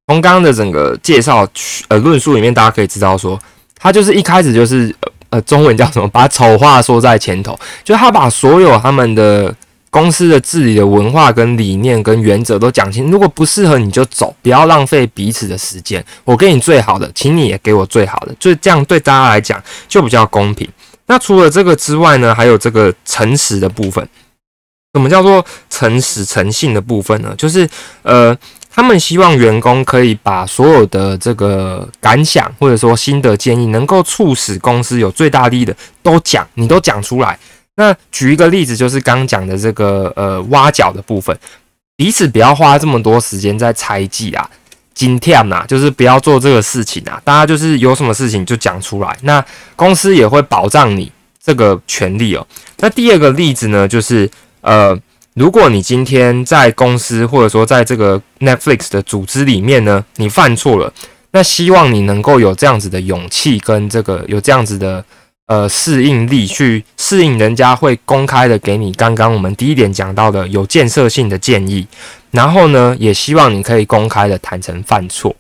[0.07, 1.49] 从刚刚的整个介绍
[1.89, 3.41] 呃论述里面，大家可以知道说，
[3.79, 4.95] 他就是一开始就是
[5.31, 9.55] 呃中文叫什么，把丑话说在前头，就他把所有他们的。
[9.97, 16.05] 公司的治理的文化跟理念跟原则都讲清，如果不适合你就走，不要浪费彼此的时间。
[16.23, 20.69] 我给你最好的，请你也给我最好的，就这样对大家来讲就比较公平。
[21.07, 24.07] 那除了这个之外呢，还有这个诚实的部分。
[24.93, 27.35] 什么叫做诚实诚信的部分呢？
[27.39, 27.67] 就是
[28.03, 28.37] 呃，
[28.71, 37.39] 他们希望员工可以把所有的这个感想或者说心得建议，能够促使公司有最大利益的都讲，你都讲出来。
[37.77, 41.39] 那举一个例子，就是刚讲的这个呃挖角的部分，
[41.97, 44.51] 彼此不要花这么多时间在猜忌啊、
[44.93, 47.21] 惊跳呐，就是不要做这个事情啊。
[47.25, 49.45] 大家就是有什么事情就讲出来，那
[49.77, 51.13] 公司也会保障你
[51.43, 52.47] 这个权利哦。
[52.79, 54.29] 那第二个例子呢，就是。
[54.63, 54.99] 呃，
[55.35, 60.93] 如果你今天在公司或者说在这个 Netflix 的组织里面呢，你犯错了，
[61.31, 65.05] 那希望你能够有这样子的勇气跟这个有这样子的
[65.47, 71.87] 呃适应力去适应人家会公开的给你刚刚我们第一点讲到的有建设性的建议，
[72.31, 75.35] 然后呢，也希望你可以公开的坦诚犯错，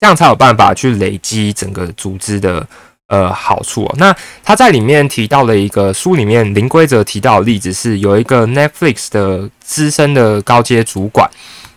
[0.00, 2.66] 这样才有办法去累积整个组织的。
[3.08, 3.94] 呃，好处哦。
[3.98, 11.30] 那他在里面提到了一个书里面零规则提到的例子，是有一个 Netflix 的资深的高阶主管，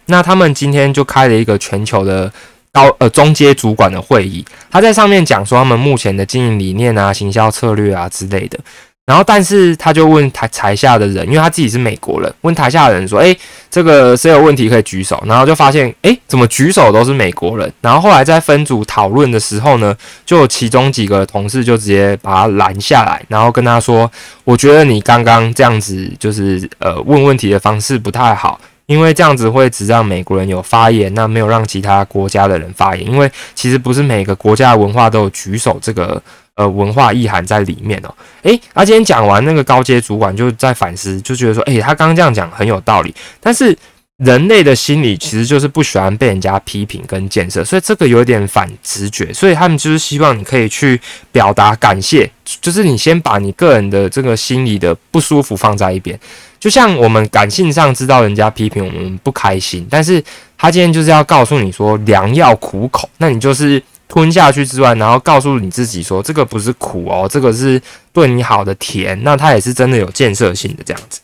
[0.06, 2.32] 那他们今天就开了一个全球的
[2.76, 8.60] 高呃中阶主管的会议，他在上面讲说他们目前的经营理念啊、行销策略啊之类的。
[9.06, 13.38] 然后，但是他就问台台下的人，因为他自己是美国人，问台下的人说：“哎，
[13.70, 17.72] 这个谁有问题可以举手？”然后就发现，哎，怎么举手都是美国人。
[17.82, 24.12] 然后后来在分组讨论的时候呢，就其中几个同事就直接把他拦下来，然后跟他说
[24.44, 33.06] ：“我觉得你刚刚这样子就是呃问问题的方式不太好，因为这样子会只让美国人有发言，那没有让其他国家的人发言。
[33.06, 36.22] 因为其实不是每个国家的文化都有举手这个。”
[36.56, 38.16] 呃，文化意涵在里面哦。
[38.44, 43.14] 诶，他今天讲完那个高阶主管就在反思，就觉得说，诶，他刚刚这样讲很有道理。
[43.42, 43.78] 但是
[44.18, 49.34] 人类的心理其实就是不喜欢被人家批评跟建设，所以这个有点反直觉。
[49.34, 51.00] 所以他们就是希望你可以去
[51.32, 52.30] 表达感谢，
[52.62, 56.18] 就是你先把你个人的这个心理的不舒服放在一边。
[56.60, 60.24] 就像我们感性上知道人家批评我们不开心，但是
[60.58, 63.82] 他今天就是要告诉你说，良药苦口，那你就是。
[64.08, 67.82] 吞下去之外，然后告诉你自己说，这个不是苦哦，这个是
[68.14, 69.20] 对你好的甜。
[69.24, 71.20] 那它也是真的有建设性的这样子。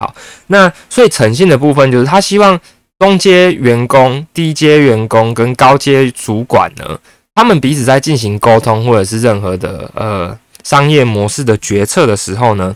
[0.00, 0.14] 好，
[0.46, 2.58] 那所以诚信的部分就是他希望
[2.98, 6.98] 中阶员工、低阶员工跟高阶主管呢，
[7.34, 12.74] 他们彼此在进行沟通或者是任何的呃商业模式的决策的时候呢，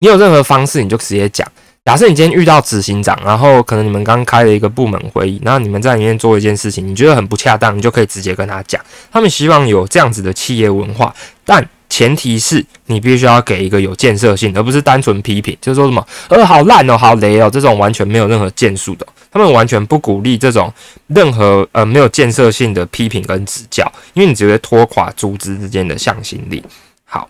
[0.00, 1.46] 你有任何方式你就直接讲。
[1.86, 8.80] 假设你今天遇到执行长，然后可能你们刚开了一个部门会议，然后你们在里面做一件事情，你觉得很不恰当，你就可以直接跟他讲。
[9.10, 19.06] 他们希望有这样子的企业文化，但前提是你必须要给一个有建设性，而不是单纯批评，就是说什么呃好烂哦，好雷哦，这种完全没有任何建树的。
[19.30, 20.72] 他们完全不鼓励这种
[21.08, 26.64] 任何呃没有建设性的批评跟指教，因为你只会拖垮组织之间的向心力。
[27.04, 27.28] 好。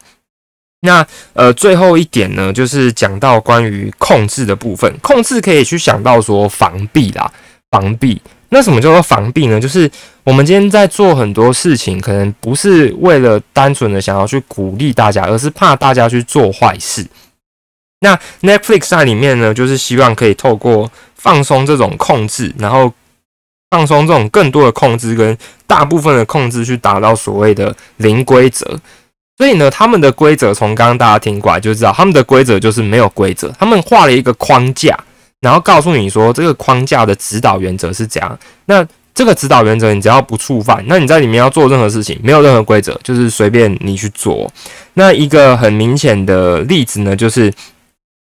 [0.82, 4.90] 那呃，最后一点呢，就是讲到关于控制的部分。
[5.02, 7.30] 控制可以去想到说防避啦，
[7.70, 8.18] 防避。
[8.50, 9.60] 那什么叫做防避呢？
[9.60, 9.90] 就是
[10.24, 17.06] 我们今天在做很多事情，可能不是为了单纯的想要去鼓励大家，而是怕大家去做坏事。
[18.00, 22.92] 那 Netflix 在里面呢，就是希望可以透过放松这种控制，然后
[23.70, 25.36] 放松这种更多的控制跟
[25.66, 28.80] 大部分的控制，去达到所谓的零规则。
[29.38, 33.48] 所以呢，他们的规则从刚刚大家听过来就知道，他们的规则就是没有规则。
[33.58, 34.98] 他们画了一个框架，
[35.40, 38.38] 然后告诉你说这个框架的指导原则是怎样。
[38.66, 44.50] 那这个指导原则，你只要不触犯，那你在里面要做任何事情，没有任何规则，就是随便你去做。
[44.94, 47.52] 那一个很明显的例子呢，就是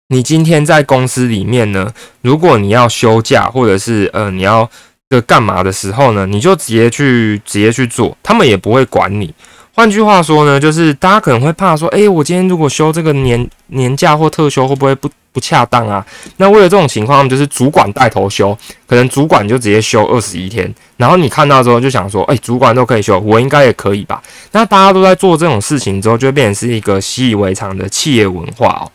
[0.08, 4.68] 你今天在公司里面呢，如果你要休假或者是呃你要
[5.08, 9.34] 这干嘛的时候呢，你就直接去直接去做，他们也不会管你。
[9.76, 16.04] 换句话说呢，就是大家可能会怕说，诶，我今天如果休这个年年假或特休，会不会不不恰当啊？
[16.36, 18.56] 那为了这种情况，就是主管带头休，
[18.86, 24.22] 可能主管就直接休二十一天，然后你看到之后就想说，诶，主管都可以休，我应该也可以吧？
[24.52, 28.86] 那大家都在做这种事情之后，就会变成是一个习以为常的企业文化哦。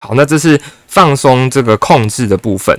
[0.00, 2.76] 好，那这是放松这个控制的部分。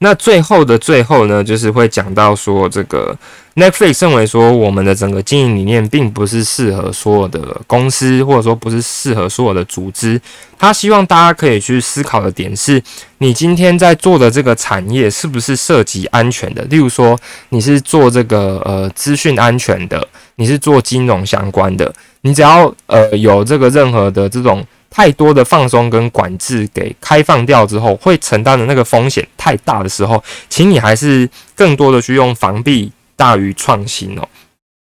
[0.00, 3.16] 那最后的最后呢，就是会讲到说，这个
[3.56, 10.20] Netflix 认为说，我们的整个经营理念并不是适合所有的公司，或者说不是适合所有的组织。
[10.56, 12.80] 他希望大家可以去思考的点是，
[13.18, 16.62] 你今天在做的这个产业是不是涉及安全的？
[16.66, 20.06] 例如说，你是做这个呃资讯安全的，
[20.36, 24.64] 你是做金融相关的，你只要呃有这个任何的这种。
[24.90, 34.28] 太多的放松跟管制给开放掉之后，会承担的那个风险太大的时候，请你还是更多的去用防避大于创新哦。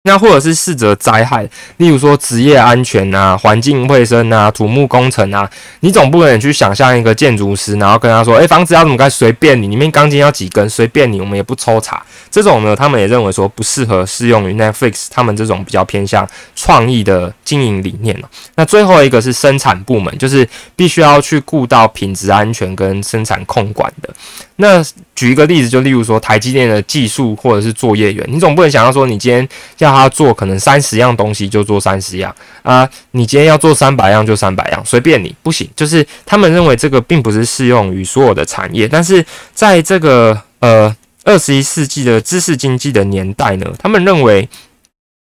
[0.04, 5.48] 那或者是四则灾害，例如说职业安全啊、环境卫生啊、土木工程啊，
[5.82, 18.30] 你总不能去想象一个建筑师，然后跟他说：“诶，房子要怎么盖随便你，里面钢筋要几根随便你，我们也不抽查。”这种呢，他们也认为说不适合适用于 Netflix 他们这种比较偏向创意的经营理念了。
[18.56, 24.10] 那最后一个是生产部门，就是必须要去顾到品质安全跟生产控管的。
[24.58, 24.84] 那
[25.16, 35.68] 举一个例子，就例如说台积电的技术或者是作业员，你总不能想要说你今天叫他做可能三十样东西就做三十样啊，你今天要做三百样就三百样，随便你，不行。
[35.76, 40.96] 就是他们认为这个并不是适用于所有的产业，但是在这个呃。
[41.30, 44.50] 二十一世纪的知识经济的年代呢，他们认为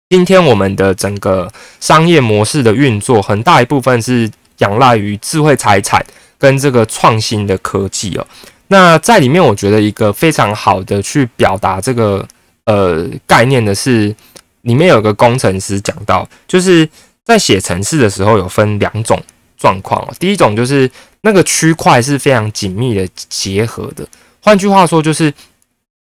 [0.09, 6.07] 今天我们的整个商业模式的运作，很大一部分是仰赖于智慧财产
[6.39, 8.25] 跟这个创新的科技哦。
[8.69, 12.25] 那在里面，我觉得一个非常好的去表达这个
[12.67, 14.15] 呃概念的是，
[14.61, 16.89] 里面有个工程师讲到，就是
[17.25, 19.21] 在写程式的时候有分两种
[19.59, 20.15] 状况哦。
[20.21, 20.89] 第一种就是
[21.23, 24.07] 那个区块是非常紧密的结合的，
[24.41, 25.35] 换句话说就是。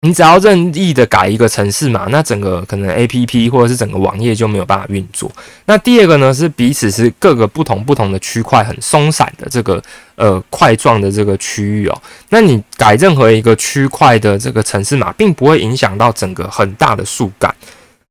[0.01, 5.29] 你只要任意的改一个城市码，那整个可能 A P P 或者是整个网页就没有办法运作。
[5.65, 9.81] 那第二个呢，是彼此是各个不同不同的区块很松散的这个
[10.13, 12.01] 呃块状的这个区域哦。
[12.29, 17.53] 那你改任何一个区块的这个城市码，并不会影响到整个很大的树干，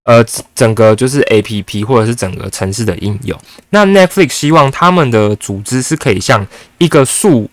[0.03, 0.25] 呃，
[0.57, 3.39] 整个就是 A P P 或者是整个城市的应用。
[3.71, 6.45] 那 Netflix 希望他们的组织是可以像
[6.79, 7.49] 一个树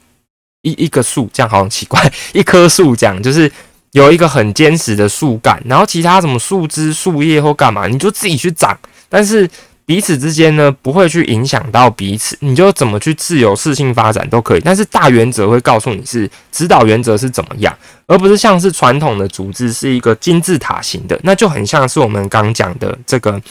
[0.63, 3.49] 一一个树这样，好像奇怪， 一棵树这样，就是。
[3.93, 8.77] 有一个很坚实的树干，然后其他什么树枝、树叶或干嘛，你就自己去长。
[9.07, 9.49] 但是
[9.85, 14.61] 彼此之间呢，不会去影响到彼此，你就怎么去自由适性发展都可以。
[14.63, 17.75] 但是大原则会告诉你是指导原则是怎么样，
[18.07, 23.41] 而不是像是传统的组织是一个金字塔型的，那就很像是我们刚讲的这个，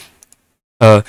[0.79, 1.03] 呃。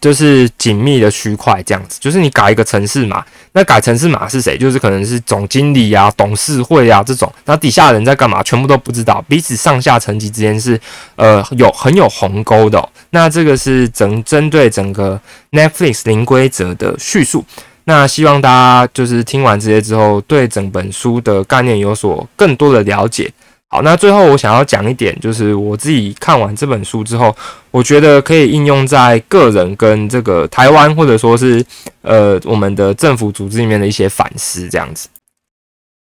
[0.00, 4.56] 就是紧密的区块这样子，就是你改一个城市码，那改城市码是谁？
[4.56, 8.42] 就是可能是总经理啊、董事会啊这种，那底下人在干嘛？
[8.42, 10.80] 全部都不知道，彼此上下层级之间是
[11.16, 12.88] 呃有很有鸿沟的。
[13.10, 15.20] 那这个是整针对整个
[15.52, 17.44] Netflix 零规则的叙述。
[17.84, 23.32] 那希望大家就是听完这些之后，对整本书的概念有所更多的了解。
[23.70, 27.36] 好，那最后我想要讲一点，就是我自己看完这本书之后，
[27.70, 31.62] 我觉得可以应用在个人跟这个台湾，或者说是
[32.00, 35.06] 呃我们的政府组织里面的一些反思，这样子。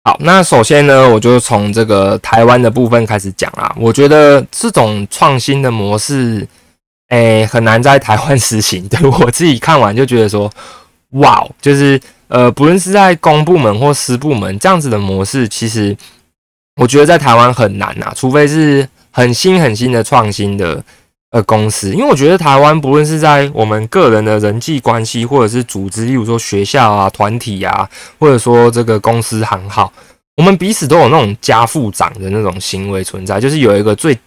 [0.02, 3.74] 好，那首先呢，我就从这个台湾的部分开始讲啊。
[3.78, 6.46] 我觉得这种创新的模式，
[7.08, 8.86] 诶，很难在台湾实行。
[8.88, 10.52] 对我自己看完就觉得说，
[11.12, 11.98] 哇，就是
[12.28, 15.96] 呃，不论是在公部门或私部门这样子的模式，其实。
[16.76, 20.82] 我觉得在台湾很难呐，除非是很新很新的创新的
[21.30, 29.92] 呃公司，因为我觉得台湾不论是在我们个人的人际关系，或者是组织，例如说学校啊、团体啊，或者说这个公司行号，
[30.36, 34.18] 我们彼此都有那种家父长的那种行为存在，就是有一个最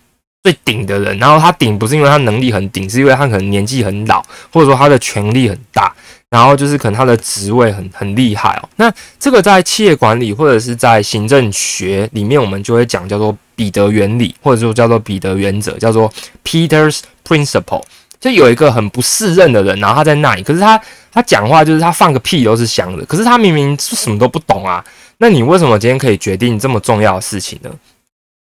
[0.43, 5.93] 最顶的人，然后他顶不是因为他能力很顶，是因为他可能年纪很老，或者说他的权力很大。
[6.29, 8.69] 然后就是可能他的职位很很厉害哦。
[8.75, 16.11] 那这个在企业管理或者是在行政学里面，我们就会讲叫做彼得原理，或者说叫做彼得原则，叫做
[16.43, 17.81] Peter's Principle。
[18.19, 20.77] 就有一个很不适任的人，然后他在那里，可是他
[21.13, 24.83] 他讲话就是他放个屁都是香的，可是他明明是什么都不懂啊。
[25.19, 27.69] 那你为什么今天可以决定这么重要的事情呢？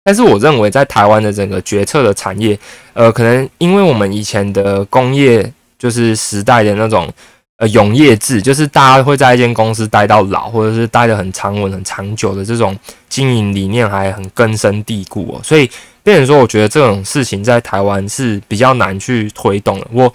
[0.07, 2.57] 但是我认为在台湾的整个决策的产业，
[2.93, 7.11] 呃，可能因为我们以前的工业就是时代的那种。
[7.59, 12.77] 呃，永业制就是大家会在一间公司待到老，或者是待得很长稳、很长久的这种
[13.09, 15.41] 经营理念还很根深蒂固哦。
[15.43, 15.67] 所以，
[16.03, 19.87] 变成说，我觉得这种事情在台湾是比较难去推动的。
[19.91, 20.13] 我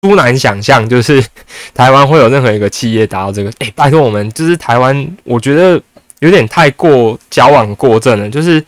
[0.00, 1.22] 不难想象，就是
[1.76, 3.52] 台湾会有任何一个企业达到这个。
[3.58, 5.78] 哎，拜托我们，就是台湾，我觉得
[6.20, 8.30] 有点太过矫枉过正了。
[8.30, 8.64] 就是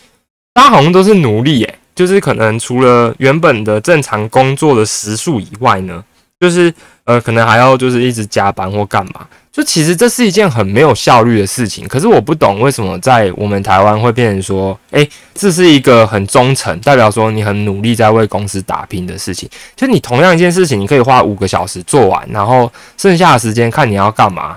[0.52, 6.04] 大家好像都是奴隶，诶，就是可能除了原本的正常工作的时数以外呢，
[6.38, 6.72] 就是。
[7.04, 11.88] 呃，可能还要就是一直加班或干嘛，就其实这是一件很没有效率的事情。
[11.88, 19.48] 可是我不懂为什么在我们台湾会变成说，诶，这是一个很忠诚，代表说你很努力在为公司打拼的事情。
[19.74, 24.56] 就你同样一件事情，你可以花五个小时做完，然后剩下的时间看你要干嘛。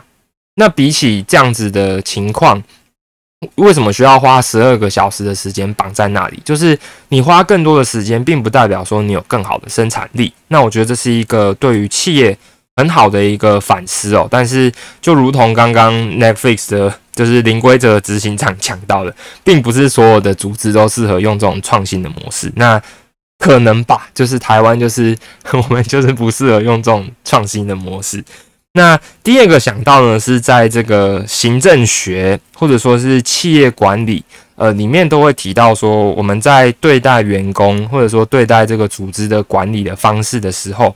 [0.54, 2.62] 那比起这样子的情况。
[3.56, 6.42] 为什么需要花十二个小时的时间绑在那里？
[6.44, 6.78] 就是
[7.10, 10.34] 你花更多的时间，并不代表说你有更好的生产力。
[10.48, 12.38] 那我觉得这是一个对于企业
[12.78, 14.28] 很好的一个反思哦。
[14.30, 14.72] 但是
[15.02, 22.52] 就如同刚刚 Netflix 的，就是零规则执行长讲到的，并不是所有的组织都适合用这种创新的模式。
[22.56, 22.82] 那
[23.40, 25.18] 可能吧，就是台湾就是
[25.52, 28.24] 我们就是不适合用这种创新的模式。
[28.74, 34.24] 那第二个想到呢，是在这个行政学或者说是企业管理，
[34.56, 40.96] 呃，里面都会提到说，我们在对待员工或者说对待这个组织的管理的方式的时候，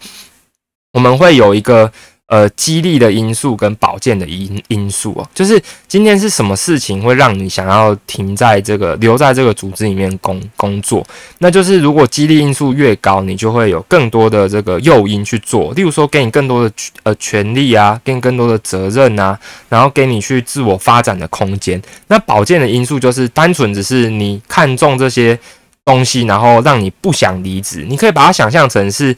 [0.94, 1.92] 我们会有一个。
[2.28, 11.06] 呃，激励的因素跟保健的因因素哦，就是今天是什么事情会让你想要停在这个留在这个组织里面工工作？
[11.38, 21.82] 那就是如果激励因素越高，你就会有更多的这个诱因去做，例如说给你更多的呃权利啊，给你更多的责任啊，然后给你去自我发展的空间。
[22.08, 25.40] 那保健的因素就是单纯只是你看中这些
[25.86, 27.86] 东西，然后让你不想离职。
[27.88, 29.16] 你可以把它想象成是。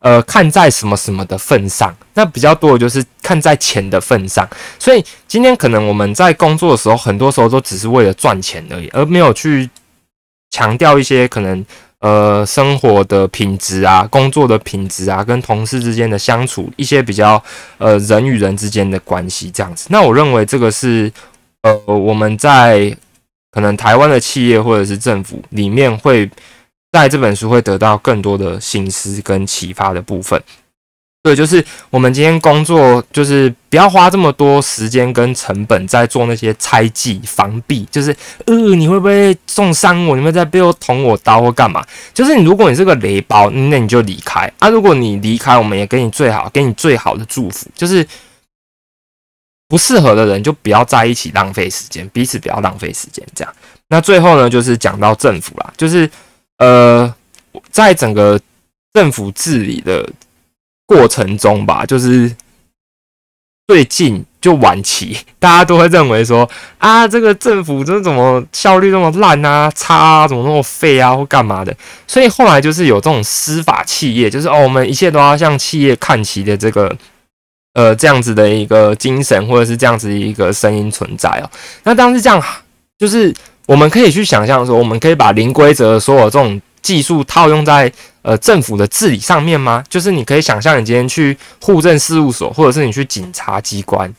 [0.00, 4.48] 呃，看在什么什么的份上，那比较多的就是看在钱的份上。
[4.78, 9.68] 所以今天可能我们在工作的时候，很多时候都只是为了赚钱而已，而没有去
[10.50, 11.66] 强调一些可能
[11.98, 17.42] 呃生活的品质啊、工作的品质啊、跟同事之间的相处一些比较
[17.78, 19.88] 呃人与人之间的关系这样子。
[19.90, 21.12] 那我认为这个是
[21.62, 22.96] 呃我们在
[23.50, 26.30] 可能台湾的企业或者是政府里面会。
[26.90, 30.42] 在这本书会得到更多的心思跟启发的部分，
[31.22, 38.16] 对，就是我们今天工作，就是不要花这么多时间跟成本在做那些猜忌、防避，就是
[38.46, 40.16] 呃，你会不会重伤我？
[40.16, 41.86] 你会在背后捅我刀或干嘛？
[42.14, 44.70] 就是你，如果你是个雷包，那你就离开啊！
[44.70, 47.66] 如果你离开，我们也给你最好，给你最好的祝福。
[47.74, 48.06] 就是
[49.68, 53.22] 不适合的人就不要在一起浪费时间，彼此不要浪费时间。
[53.34, 53.54] 这样，
[53.88, 56.10] 那最后呢，就是讲到政府啦，就是。
[56.58, 57.14] 呃，
[57.70, 58.40] 在整个
[58.92, 60.08] 政府治理的
[60.86, 62.34] 过程中吧，就是
[63.68, 66.48] 最近就晚期，大家都会认为说
[66.78, 71.72] 啊，这个政府这怎么效率这么烂啊，差啊，怎么那么废啊，或干嘛的？
[72.08, 76.92] 所以后来就是有这种司法企业，就是哦，我们一切都要向企业看齐的这个
[77.74, 81.48] 呃这样子的一个精神，或者是这样子一个声音存在哦。
[81.84, 82.42] 那当时这样，
[82.98, 83.32] 就是。
[83.68, 87.92] 我们可以去想象说，我们可以把零规则所有这种技术套用在
[88.22, 89.84] 呃政府的治理上面吗？
[89.90, 94.10] 就是你可以想象，你今天去户政事务所，或者是你去警察机关。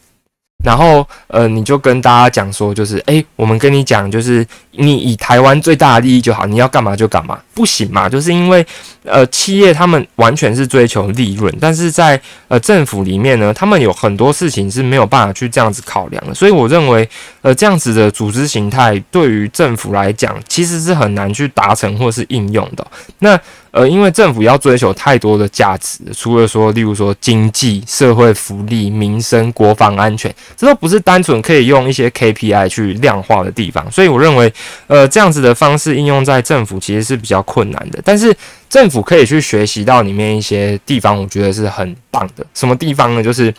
[0.61, 8.09] 然后，呃，你就跟大家讲说，就是，诶，我们跟你讲，就是你以台湾最大的利益就好，你要干嘛就干嘛，不行嘛？
[8.09, 8.65] 就是因为，
[9.03, 16.33] 呃，企业他们完全是追求利润，但是在呃政府里面呢，他们有很多事情是没有办法去这样子考量的。
[16.33, 17.09] 所以，我认为，
[17.41, 22.85] 呃，这样子的组织形态对于政府来讲，其实是很难去达成或是应用的。
[23.19, 23.39] 那
[23.71, 33.89] 呃，因为政府要追求太多的价值，除了说，例如说经济社会福利、民生、国防安全，这都不是单纯可以用一些 KPI 去量化的地方。
[33.91, 34.51] 所以我认为，
[34.87, 37.99] 呃，这样子的方式应用在政府其实是比较困难的。
[38.03, 38.35] 但是
[38.69, 42.45] 政府可以去学习到里面一些地方，我觉得是很棒的。
[42.53, 43.23] 什么地方呢？
[43.23, 43.53] 就是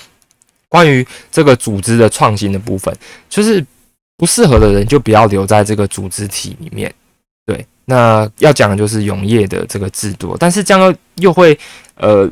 [0.69, 2.95] 关于这个组织的创新的部分，
[3.29, 3.65] 就是
[4.17, 6.93] 不适合的人就不要留在这个组织体里面。
[7.91, 11.59] 那要讲的就是永业的这个制度，但是这样又会
[11.97, 12.30] 呃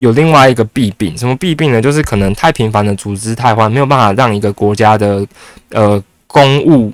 [0.00, 1.80] 有另外一个弊病，什么弊病呢？
[1.80, 5.26] 就是可能太频繁的组织太换，没有办法让一个国家的
[5.70, 6.92] 呃公务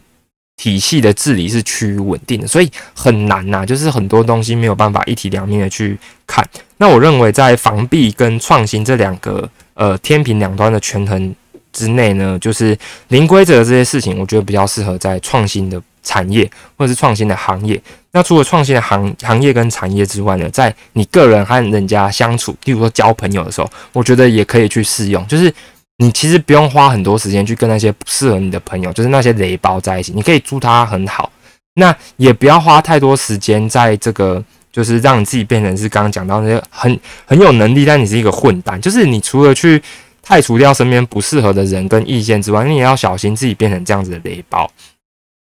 [0.56, 6.48] 体系的治理是趋于稳定的，所以很难呐，就是很多东西没有办法一体两面的去看。
[6.76, 11.34] 那我认为在防弊跟创新这两个呃天平两端的权衡
[11.72, 15.82] 之内呢，就是零规则这些事情，我觉得比较适合在创新的。
[16.04, 17.80] 产业或者是创新的行业，
[18.12, 25.26] 那除了创新的行行业跟产业之外呢，在你个人和人家相处，例如说交朋友的时候，我觉得也可以去试用。
[25.26, 25.52] 就是
[25.96, 31.30] 你其实不用花很多时间去跟那些不适合你的朋友，就是那些雷包在一起，你可以祝他很好。
[31.76, 38.80] 那也不要花太多时间在这个，就是让你自己变成是刚刚讲到那些很很有能力，但你是一个混蛋。
[38.80, 39.82] 就是你除了去
[40.22, 44.70] 太除掉身边不适合的人跟意见之外，你也要小心自己变成这样子的雷包。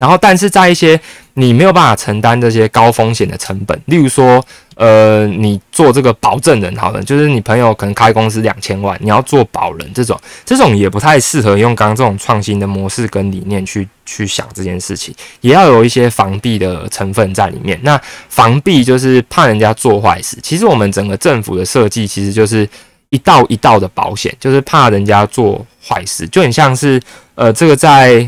[0.01, 0.99] 然后，但是在一些
[1.35, 4.43] 你没有办法承担这些高风险的成本，例如说，
[4.73, 17.79] 呃，你做这个保证人，好了，就是你朋友可能开公司两千万，你要做保人这种，这种也不太适合用刚刚这种创新的模式跟理念去去想这件事情，也要有一些防弊的成分在里面。
[17.83, 20.35] 那防弊就是怕人家做坏事。
[20.41, 22.67] 其实我们整个政府的设计其实就是
[23.11, 26.99] 一道一道的保险，就是怕人家做坏事，就很像是，
[27.35, 28.27] 呃，这个在。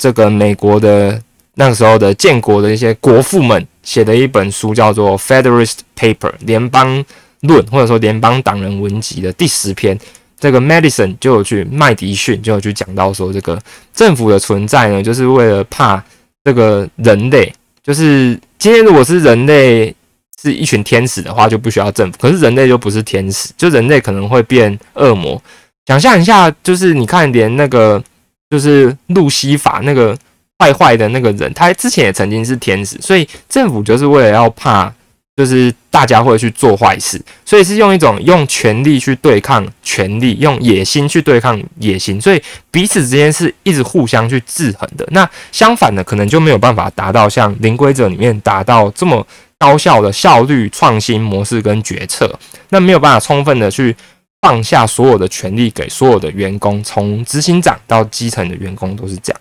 [0.00, 1.20] 这个美国的
[1.56, 7.04] 那个时候的建国的一些国父们写的一本书叫做《Federalist Paper》联邦
[7.42, 9.98] 论，或者说联邦党人文集的第十篇，
[10.38, 13.60] 这个 Madison 就有去麦迪逊就有去讲到说，这个
[13.92, 16.02] 政府的存在呢，就是为了怕
[16.42, 17.52] 这个人类，
[17.84, 19.94] 就是今天如果是人类
[20.40, 22.16] 是一群天使的话，就不需要政府。
[22.18, 25.40] 可是人类就不是天使，就人类可能会变恶魔。
[25.86, 28.02] 想象一下，就是你看，连那个
[28.50, 30.14] 就是路西法那个
[30.58, 34.92] 坏坏的那个人，他之前也曾经是天使，所以政府就是为了要怕。
[35.36, 45.08] 就是大家会去做坏事，所以是用一种用权力去对抗权力，用野心去对抗野心，所以彼此之间是一直互相去制衡的。
[45.12, 49.26] 那相反的，可能就没有办法达到像零规则里面达到这么
[49.56, 52.38] 高效的效率创新模式跟决策。
[52.68, 53.96] 那没有办法充分的去
[54.40, 59.40] 放下所有的权利给所有的员工，从执行长到基层的员工都是这样。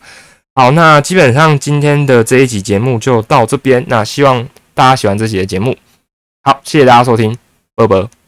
[0.56, 3.84] 好，那基本上今天的这一集节目就到这边。
[3.88, 5.78] 那希望大家喜欢这集的节目。
[6.44, 7.38] 好，谢谢大家收听，
[7.76, 8.19] 拜拜。